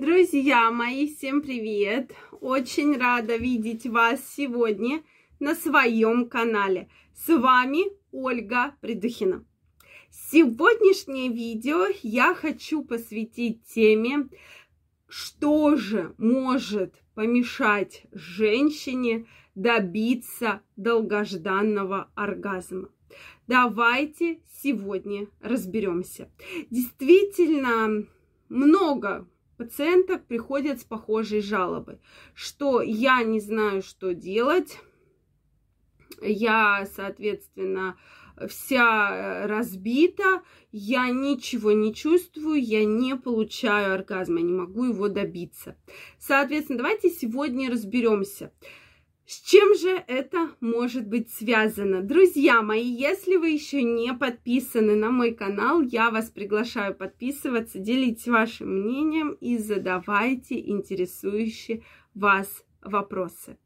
[0.00, 2.12] Друзья мои, всем привет!
[2.40, 5.02] Очень рада видеть вас сегодня
[5.40, 6.88] на своем канале.
[7.16, 7.80] С вами
[8.12, 9.44] Ольга Придухина.
[10.08, 14.28] Сегодняшнее видео я хочу посвятить теме,
[15.08, 19.26] что же может помешать женщине
[19.56, 22.88] добиться долгожданного оргазма.
[23.48, 26.30] Давайте сегодня разберемся.
[26.70, 28.06] Действительно,
[28.48, 29.26] много
[29.58, 31.98] пациенток приходят с похожей жалобой,
[32.34, 34.78] что я не знаю, что делать,
[36.22, 37.98] я, соответственно,
[38.48, 45.76] вся разбита, я ничего не чувствую, я не получаю оргазма, не могу его добиться.
[46.18, 48.52] Соответственно, давайте сегодня разберемся.
[49.28, 52.00] С чем же это может быть связано?
[52.00, 58.26] Друзья мои, если вы еще не подписаны на мой канал, я вас приглашаю подписываться, делитесь
[58.26, 61.82] вашим мнением и задавайте интересующие
[62.14, 63.58] вас вопросы.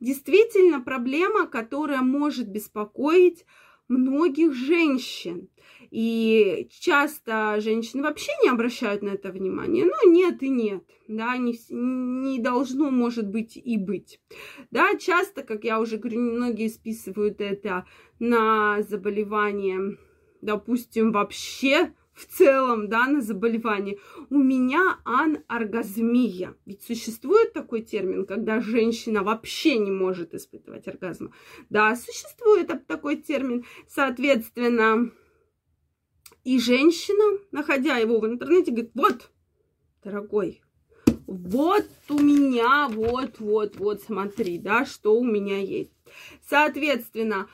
[0.00, 3.46] Действительно, проблема, которая может беспокоить
[3.90, 5.48] многих женщин.
[5.90, 9.84] И часто женщины вообще не обращают на это внимание.
[9.84, 10.84] Ну, нет и нет.
[11.08, 14.20] Да, не, не должно, может быть, и быть.
[14.70, 17.86] Да, часто, как я уже говорю, многие списывают это
[18.20, 19.98] на заболевание,
[20.40, 23.98] допустим, вообще в целом, да, на заболевание.
[24.28, 26.54] У меня аноргазмия.
[26.66, 31.32] Ведь существует такой термин, когда женщина вообще не может испытывать оргазм.
[31.70, 33.64] Да, существует такой термин.
[33.88, 35.10] Соответственно,
[36.44, 39.30] и женщина, находя его в интернете, говорит, вот,
[40.04, 40.62] дорогой,
[41.26, 45.92] вот у меня, вот, вот, вот, смотри, да, что у меня есть.
[46.48, 47.48] Соответственно,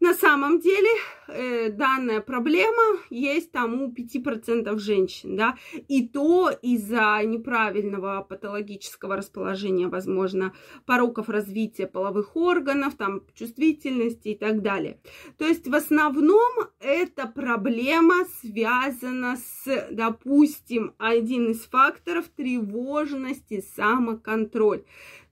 [0.00, 0.88] на самом деле
[1.28, 5.56] э, данная проблема есть там у 5% женщин, да,
[5.88, 10.54] и то из-за неправильного патологического расположения, возможно,
[10.86, 14.98] пороков развития половых органов, там, чувствительности и так далее.
[15.36, 24.84] То есть в основном эта проблема связана с, допустим, один из факторов тревожности, самоконтроль.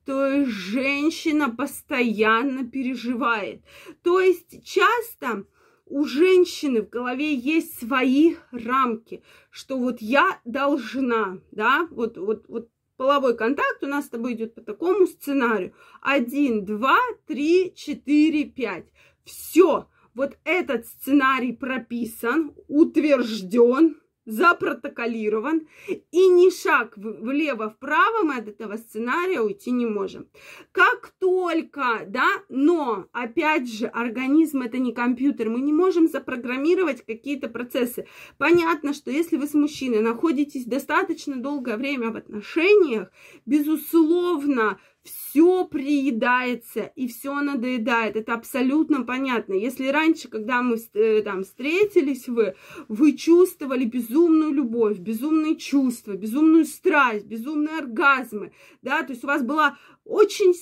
[0.08, 3.60] То есть женщина постоянно переживает.
[4.02, 5.44] То есть часто
[5.84, 12.70] у женщины в голове есть свои рамки, что вот я должна, да, вот, вот, вот
[12.96, 15.74] половой контакт у нас с тобой идет по такому сценарию.
[16.00, 18.86] Один, два, три, четыре, пять.
[19.26, 19.90] Все.
[20.14, 29.70] Вот этот сценарий прописан, утвержден, запротоколирован, и ни шаг влево-вправо мы от этого сценария уйти
[29.70, 30.28] не можем.
[30.70, 37.48] Как только, да, но, опять же, организм это не компьютер, мы не можем запрограммировать какие-то
[37.48, 38.06] процессы.
[38.36, 43.10] Понятно, что если вы с мужчиной находитесь достаточно долгое время в отношениях,
[43.46, 48.16] безусловно, все приедается и все надоедает.
[48.16, 49.54] Это абсолютно понятно.
[49.54, 52.54] Если раньше, когда мы э, там встретились, вы,
[52.88, 58.52] вы чувствовали безумную любовь, безумные чувства, безумную страсть, безумные оргазмы,
[58.82, 60.54] да, то есть у вас была очень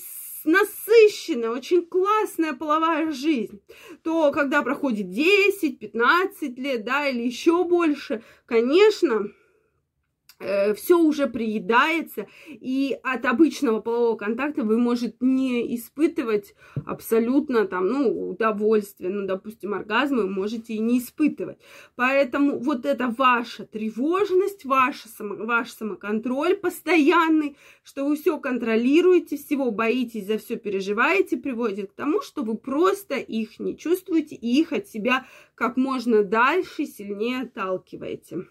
[0.44, 3.60] насыщенная, очень классная половая жизнь,
[4.02, 9.30] то когда проходит 10, 15 лет, да, или еще больше, конечно,
[10.38, 16.54] все уже приедается, и от обычного полового контакта вы можете не испытывать
[16.84, 21.58] абсолютно там, ну, удовольствие, ну, допустим, оргазм вы можете и не испытывать.
[21.94, 30.26] Поэтому вот это ваша тревожность, ваша ваш самоконтроль постоянный, что вы все контролируете, всего боитесь,
[30.26, 34.88] за все переживаете, приводит к тому, что вы просто их не чувствуете и их от
[34.88, 38.46] себя как можно дальше, сильнее отталкиваете.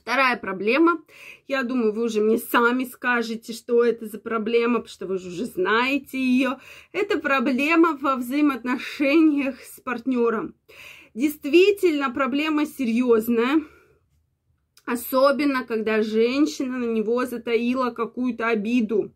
[0.00, 1.02] Вторая проблема,
[1.46, 5.28] я думаю, вы уже мне сами скажете, что это за проблема, потому что вы же
[5.28, 6.58] уже знаете ее.
[6.92, 10.54] Это проблема во взаимоотношениях с партнером.
[11.12, 13.62] Действительно, проблема серьезная.
[14.86, 19.12] Особенно, когда женщина на него затаила какую-то обиду,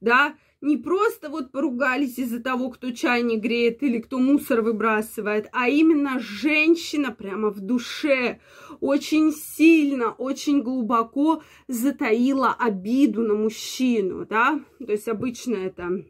[0.00, 5.48] да, не просто вот поругались из-за того, кто чай не греет или кто мусор выбрасывает,
[5.52, 8.40] а именно женщина прямо в душе
[8.80, 16.02] очень сильно, очень глубоко затаила обиду на мужчину, да, то есть обычно это,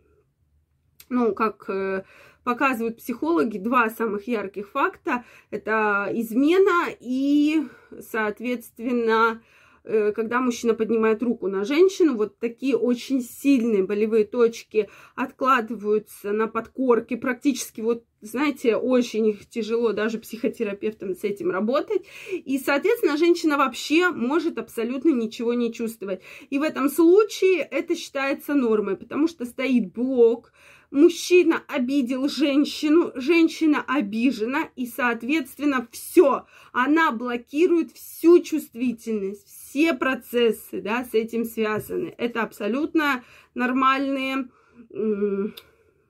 [1.08, 2.04] ну, как э,
[2.44, 7.64] показывают психологи, два самых ярких факта, это измена и,
[7.98, 9.42] соответственно,
[9.84, 17.16] когда мужчина поднимает руку на женщину, вот такие очень сильные болевые точки откладываются на подкорке,
[17.16, 22.02] практически вот знаете, очень тяжело даже психотерапевтам с этим работать.
[22.32, 26.20] И, соответственно, женщина вообще может абсолютно ничего не чувствовать.
[26.50, 30.52] И в этом случае это считается нормой, потому что стоит блок,
[30.90, 41.04] мужчина обидел женщину, женщина обижена, и, соответственно, все, она блокирует всю чувствительность, все процессы, да,
[41.04, 42.14] с этим связаны.
[42.16, 43.24] Это абсолютно
[43.54, 44.48] нормальные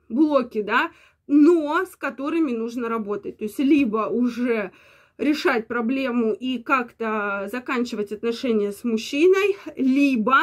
[0.09, 0.91] блоки, да,
[1.27, 3.39] но с которыми нужно работать.
[3.39, 4.73] То есть либо уже
[5.19, 10.39] решать проблему и как-то заканчивать отношения с мужчиной, либо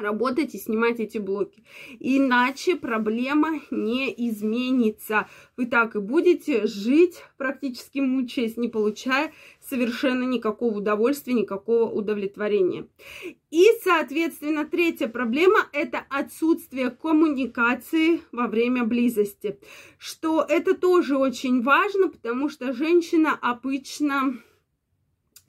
[0.00, 1.62] работать и снимать эти блоки.
[1.98, 5.28] Иначе проблема не изменится.
[5.56, 12.86] Вы так и будете жить, практически мучаясь, не получая совершенно никакого удовольствия, никакого удовлетворения.
[13.50, 19.58] И, соответственно, третья проблема– это отсутствие коммуникации во время близости.
[19.98, 24.34] Что это тоже очень важно, потому что женщина обычно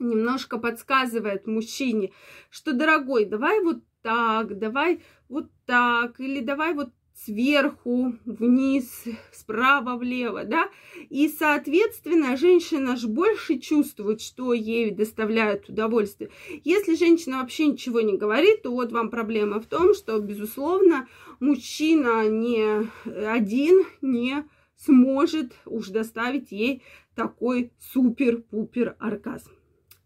[0.02, 2.12] немножко подсказывает мужчине,
[2.50, 10.44] что, дорогой, давай вот так, давай вот так, или давай вот сверху вниз, справа влево,
[10.44, 10.68] да,
[11.08, 16.30] и, соответственно, женщина же больше чувствует, что ей доставляет удовольствие.
[16.64, 21.06] Если женщина вообще ничего не говорит, то вот вам проблема в том, что, безусловно,
[21.38, 24.44] мужчина не один не
[24.76, 26.82] сможет уж доставить ей
[27.14, 29.50] такой супер-пупер оргазм.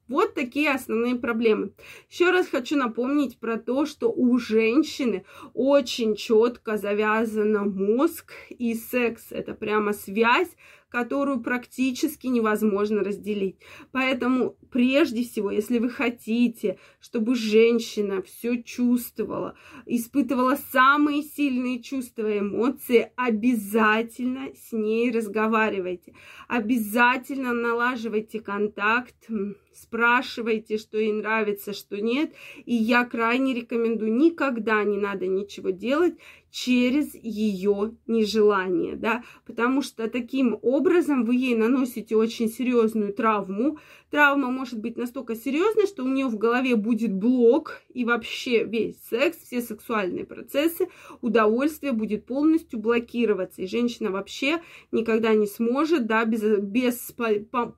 [0.09, 1.73] Вот такие основные проблемы.
[2.09, 9.27] Еще раз хочу напомнить про то, что у женщины очень четко завязан мозг и секс.
[9.31, 10.51] Это прямо связь,
[10.97, 13.57] которую практически невозможно разделить.
[13.93, 19.55] Поэтому прежде всего, если вы хотите, чтобы женщина все чувствовала,
[19.85, 26.15] испытывала самые сильные чувства и эмоции, обязательно с ней разговаривайте.
[26.49, 29.29] Обязательно налаживайте контакт,
[29.75, 32.33] спрашивайте, что ей нравится, что нет.
[32.65, 36.15] И я крайне рекомендую, никогда не надо ничего делать
[36.57, 43.79] через ее нежелание, да, потому что таким образом вы ей наносите очень серьезную травму.
[44.11, 48.97] Травма может быть настолько серьезной, что у нее в голове будет блок, и вообще весь
[49.11, 50.89] секс, все сексуальные процессы,
[51.21, 54.63] удовольствие будет полностью блокироваться, и женщина вообще
[54.93, 57.15] никогда не сможет, да, без, без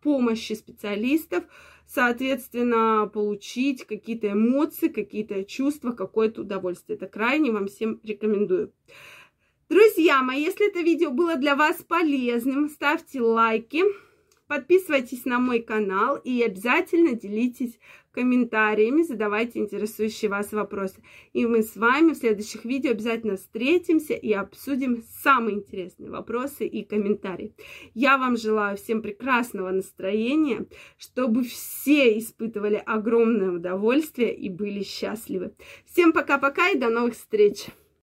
[0.03, 1.43] помощи специалистов
[1.89, 6.97] соответственно, получить какие-то эмоции, какие-то чувства, какое-то удовольствие.
[6.97, 8.73] Это крайне вам всем рекомендую.
[9.69, 13.85] Друзья мои, если это видео было для вас полезным, ставьте лайки,
[14.49, 17.79] подписывайтесь на мой канал и обязательно делитесь
[18.11, 20.97] комментариями, задавайте интересующие вас вопросы.
[21.33, 26.85] И мы с вами в следующих видео обязательно встретимся и обсудим самые интересные вопросы и
[26.85, 27.55] комментарии.
[27.95, 30.67] Я вам желаю всем прекрасного настроения,
[30.97, 35.53] чтобы все испытывали огромное удовольствие и были счастливы.
[35.87, 37.67] Всем пока-пока и до новых встреч!